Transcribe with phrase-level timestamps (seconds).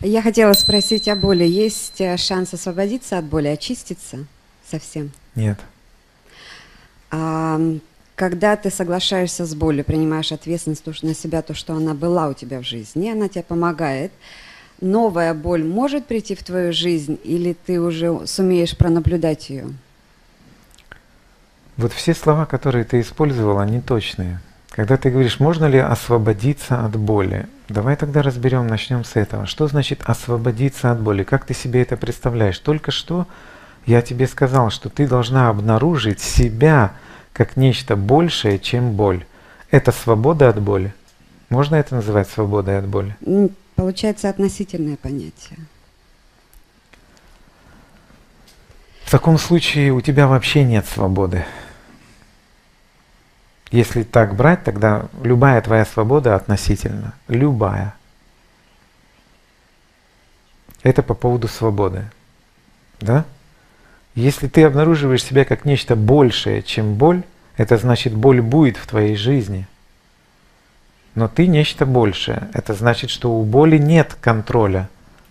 [0.00, 1.44] Я хотела спросить о боли.
[1.44, 4.26] Есть э, шанс освободиться от боли, очиститься
[4.68, 5.10] совсем?
[5.34, 5.58] Нет.
[7.10, 7.60] А
[8.14, 12.60] когда ты соглашаешься с болью, принимаешь ответственность на себя, то, что она была у тебя
[12.60, 14.12] в жизни, она тебе помогает,
[14.80, 19.72] новая боль может прийти в твою жизнь, или ты уже сумеешь пронаблюдать ее?
[21.76, 24.40] Вот все слова, которые ты использовал, они точные.
[24.78, 29.44] Когда ты говоришь, можно ли освободиться от боли, давай тогда разберем, начнем с этого.
[29.44, 31.24] Что значит освободиться от боли?
[31.24, 32.60] Как ты себе это представляешь?
[32.60, 33.26] Только что
[33.86, 36.92] я тебе сказал, что ты должна обнаружить себя
[37.32, 39.26] как нечто большее, чем боль.
[39.72, 40.94] Это свобода от боли.
[41.48, 43.16] Можно это называть свободой от боли?
[43.74, 45.58] Получается относительное понятие.
[49.02, 51.44] В таком случае у тебя вообще нет свободы.
[53.70, 57.14] Если так брать, тогда любая твоя свобода относительно.
[57.28, 57.94] Любая.
[60.82, 62.04] Это по поводу свободы.
[63.00, 63.24] Да?
[64.14, 67.22] Если ты обнаруживаешь себя как нечто большее, чем боль,
[67.56, 69.66] это значит, боль будет в твоей жизни.
[71.14, 72.48] Но ты нечто большее.
[72.54, 74.88] Это значит, что у боли нет контроля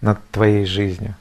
[0.00, 1.14] над твоей жизнью.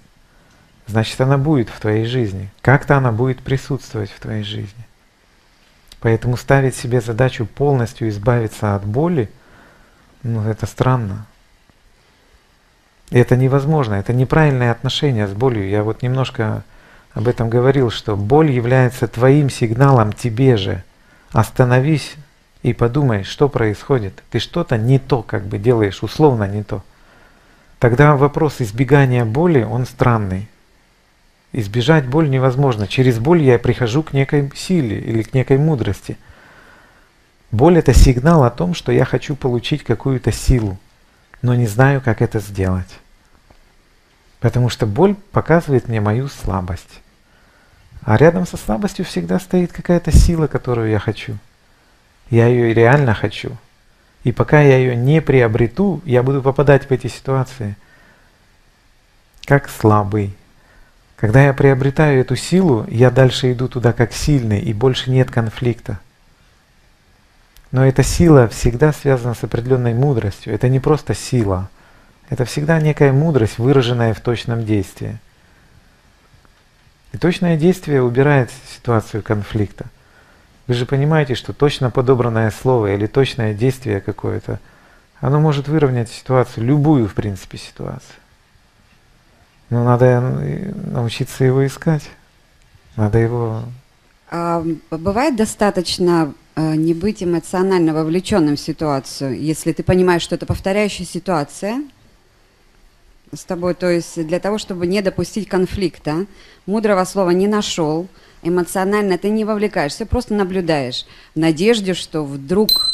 [0.85, 2.49] Значит, она будет в твоей жизни.
[2.61, 4.88] Как-то она будет присутствовать в твоей жизни.
[6.01, 9.29] Поэтому ставить себе задачу полностью избавиться от боли,
[10.23, 11.25] ну это странно.
[13.11, 15.67] Это невозможно, это неправильное отношение с болью.
[15.67, 16.63] Я вот немножко
[17.13, 20.83] об этом говорил, что боль является твоим сигналом тебе же.
[21.31, 22.15] Остановись
[22.61, 24.23] и подумай, что происходит.
[24.29, 26.83] Ты что-то не то как бы делаешь, условно не то.
[27.79, 30.47] Тогда вопрос избегания боли, он странный.
[31.51, 32.87] Избежать боль невозможно.
[32.87, 36.17] Через боль я прихожу к некой силе или к некой мудрости.
[37.51, 40.77] Боль это сигнал о том, что я хочу получить какую-то силу,
[41.41, 42.99] но не знаю, как это сделать.
[44.39, 47.01] Потому что боль показывает мне мою слабость.
[48.03, 51.37] А рядом со слабостью всегда стоит какая-то сила, которую я хочу.
[52.29, 53.57] Я ее реально хочу.
[54.23, 57.75] И пока я ее не приобрету, я буду попадать в эти ситуации
[59.45, 60.35] как слабый,
[61.19, 65.99] когда я приобретаю эту силу, я дальше иду туда как сильный, и больше нет конфликта.
[67.71, 70.53] Но эта сила всегда связана с определенной мудростью.
[70.53, 71.69] Это не просто сила.
[72.29, 75.19] Это всегда некая мудрость, выраженная в точном действии.
[77.11, 79.87] И точное действие убирает ситуацию конфликта.
[80.67, 84.57] Вы же понимаете, что точно подобранное слово или точное действие какое-то,
[85.19, 88.15] оно может выровнять ситуацию, любую, в принципе, ситуацию.
[89.69, 92.09] Но надо э, научиться его искать.
[92.95, 93.63] Надо его...
[94.31, 100.45] А бывает достаточно э, не быть эмоционально вовлеченным в ситуацию, если ты понимаешь, что это
[100.45, 101.81] повторяющая ситуация
[103.33, 106.25] с тобой, то есть для того, чтобы не допустить конфликта,
[106.65, 108.07] мудрого слова не нашел,
[108.41, 111.05] эмоционально ты не вовлекаешься, просто наблюдаешь
[111.35, 112.88] в надежде, что вдруг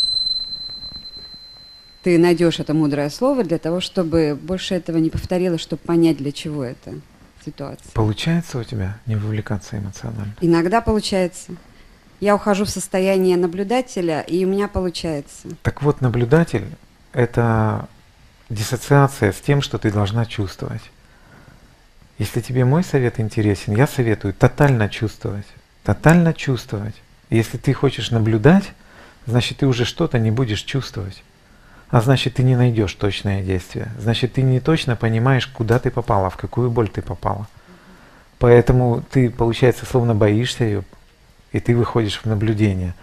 [2.06, 6.32] ты найдешь это мудрое слово для того, чтобы больше этого не повторилось, чтобы понять, для
[6.32, 6.94] чего это
[7.44, 7.92] ситуация.
[7.96, 10.36] Получается у тебя не вовлекаться эмоционально?
[10.40, 11.54] Иногда получается.
[12.20, 15.48] Я ухожу в состояние наблюдателя, и у меня получается.
[15.64, 16.66] Так вот, наблюдатель—
[17.14, 17.90] это
[18.52, 20.92] диссоциация с тем, что ты должна чувствовать.
[22.20, 25.48] Если тебе мой совет интересен, я советую тотально чувствовать.
[25.84, 27.02] Тотально чувствовать.
[27.32, 28.74] Если ты хочешь наблюдать,
[29.26, 31.24] значит ты уже что-то не будешь чувствовать
[31.96, 33.88] а значит ты не найдешь точное действие.
[33.98, 37.48] Значит ты не точно понимаешь, куда ты попала, в какую боль ты попала.
[38.38, 40.84] Поэтому ты, получается, словно боишься ее,
[41.54, 42.96] и ты выходишь в наблюдение.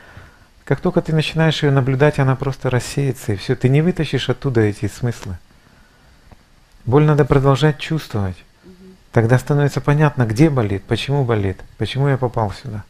[0.65, 3.57] Как только ты начинаешь ее наблюдать, она просто рассеется, и все.
[3.57, 5.39] Ты не вытащишь оттуда эти смыслы.
[6.85, 8.37] Боль надо продолжать чувствовать.
[9.11, 12.85] Тогда становится понятно, где болит, почему болит, почему я попал сюда.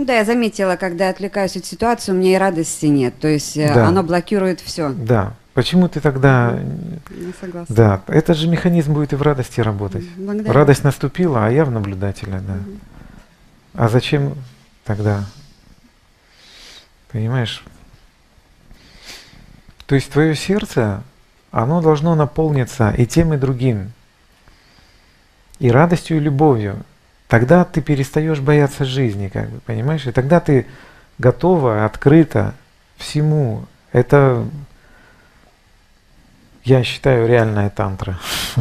[0.00, 3.20] Ну да, я заметила, когда отвлекаюсь от ситуации, у меня и радости нет.
[3.20, 3.86] То есть э, да.
[3.86, 4.88] оно блокирует все.
[4.88, 5.34] Да.
[5.52, 6.58] Почему ты тогда...
[7.10, 7.76] Не согласна.
[7.76, 10.08] Да, этот же механизм будет и в радости работать.
[10.16, 10.54] Благодарю.
[10.54, 12.54] Радость наступила, а я в наблюдателе, да.
[12.54, 12.78] Угу.
[13.74, 14.36] А зачем
[14.86, 15.26] тогда?
[17.12, 17.62] Понимаешь?
[19.84, 21.02] То есть твое сердце,
[21.50, 23.92] оно должно наполниться и тем, и другим.
[25.58, 26.86] И радостью, и любовью
[27.30, 30.04] тогда ты перестаешь бояться жизни, как бы, понимаешь?
[30.06, 30.66] И тогда ты
[31.18, 32.54] готова, открыта
[32.96, 33.66] всему.
[33.92, 34.44] Это,
[36.64, 38.18] я считаю, реальная тантра.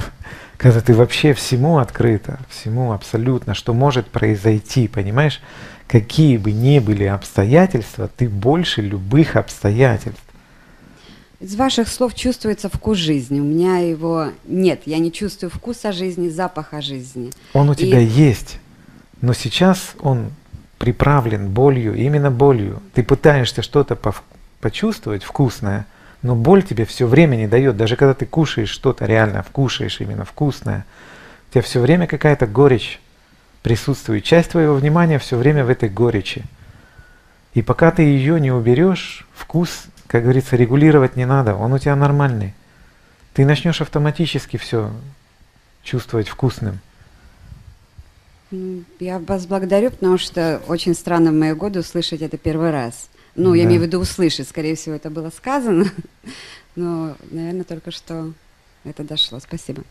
[0.58, 5.42] Когда ты вообще всему открыта, всему абсолютно, что может произойти, понимаешь?
[5.88, 10.22] Какие бы ни были обстоятельства, ты больше любых обстоятельств.
[11.40, 13.40] Из ваших слов чувствуется вкус жизни.
[13.40, 14.82] У меня его нет.
[14.86, 17.32] Я не чувствую вкуса жизни, запаха жизни.
[17.54, 18.60] Он у И- тебя есть,
[19.22, 20.32] но сейчас он
[20.78, 22.82] приправлен болью, именно болью.
[22.94, 24.22] Ты пытаешься что-то пов-
[24.60, 25.86] почувствовать вкусное,
[26.22, 27.78] но боль тебе все время не дает.
[27.78, 30.86] Даже когда ты кушаешь что-то реально, вкушаешь именно вкусное,
[31.50, 33.00] у тебя все время какая-то горечь
[33.64, 34.26] присутствует.
[34.26, 36.44] Часть твоего внимания все время в этой горечи.
[37.54, 41.96] И пока ты ее не уберешь, вкус, как говорится, регулировать не надо, он у тебя
[41.96, 42.54] нормальный.
[43.34, 44.92] Ты начнешь автоматически все
[45.84, 46.80] чувствовать вкусным.
[49.00, 53.08] Я вас благодарю, потому что очень странно в мои годы услышать это первый раз.
[53.36, 53.70] Ну, я Да.
[53.70, 55.86] имею в виду услышать, скорее всего, это было сказано,
[56.76, 58.34] но, наверное, только что
[58.84, 59.40] это дошло.
[59.40, 59.84] Спасибо.